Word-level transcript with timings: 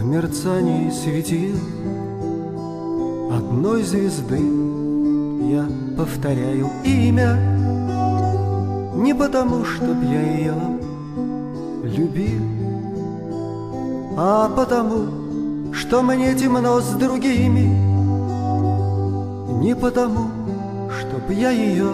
мерцании 0.00 0.90
светил 0.90 1.56
Одной 3.30 3.82
звезды. 3.82 4.40
Я 5.50 5.66
повторяю 5.96 6.70
имя 6.84 7.36
Не 8.94 9.14
потому, 9.14 9.64
чтоб 9.64 10.02
я 10.02 10.22
ее 10.22 10.54
любил 11.82 12.42
А 14.16 14.48
потому, 14.48 15.72
что 15.72 16.02
мне 16.02 16.34
темно 16.34 16.80
с 16.80 16.90
другими. 16.94 17.66
Не 19.62 19.74
потому, 19.74 20.28
чтоб 20.88 21.30
я 21.30 21.50
ее 21.50 21.92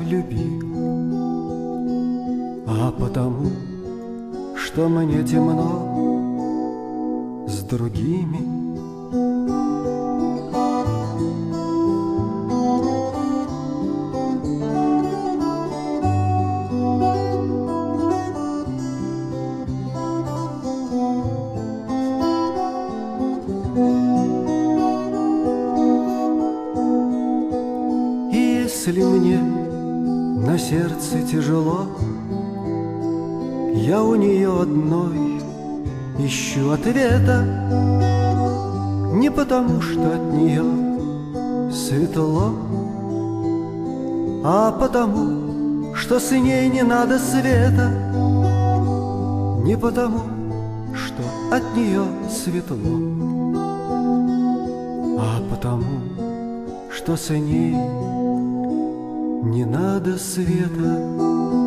любил 0.00 0.62
А 2.66 2.92
потому, 2.92 3.50
что 4.56 4.88
мне 4.88 5.22
темно 5.22 5.93
другими. 7.76 8.38
Если 28.32 29.02
мне 29.02 29.38
на 30.46 30.58
сердце 30.58 31.22
тяжело, 31.30 31.86
я 33.74 34.02
у 34.02 34.14
нее 34.14 34.60
одной 34.60 35.33
ищу 36.18 36.70
ответа. 36.70 37.42
Не 39.14 39.30
потому, 39.30 39.80
что 39.80 40.14
от 40.14 40.32
нее 40.32 40.64
светло 41.72 42.52
А 44.44 44.72
потому, 44.72 45.94
что 45.94 46.18
с 46.18 46.30
ней 46.32 46.68
не 46.68 46.82
надо 46.82 47.18
света. 47.18 47.88
Не 49.64 49.76
потому, 49.76 50.20
что 50.94 51.22
от 51.50 51.76
нее 51.76 52.04
светло 52.30 52.76
А 55.18 55.42
потому, 55.50 55.84
что 56.90 57.16
с 57.16 57.30
ней 57.30 57.74
не 59.44 59.64
надо 59.64 60.18
света 60.18 61.63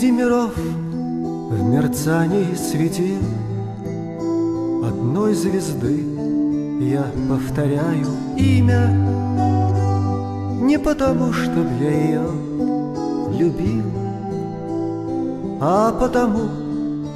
Среди 0.00 0.12
миров 0.12 0.56
в 0.56 1.62
мерцании 1.62 2.54
светил 2.54 3.20
Одной 4.82 5.34
звезды 5.34 6.02
я 6.80 7.04
повторяю 7.28 8.06
имя. 8.34 8.88
Не 10.62 10.78
потому, 10.78 11.34
чтоб 11.34 11.66
я 11.82 11.90
ее 11.90 12.22
любил 13.38 13.84
А 15.60 15.92
потому, 15.92 16.48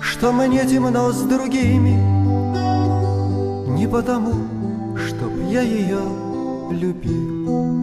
что 0.03 0.33
мне 0.33 0.67
темно 0.67 1.11
с 1.11 1.23
другими. 1.23 1.97
Не 3.79 3.89
потому, 3.89 4.33
чтоб 4.95 5.33
я 5.49 5.63
ее 5.63 6.03
любил 6.71 7.83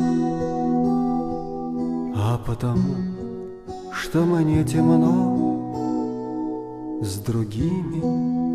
А 2.15 2.39
потому, 2.45 3.10
что 3.93 4.25
мне 4.25 4.63
темно 4.63 5.39
с 7.01 7.17
другими. 7.19 8.50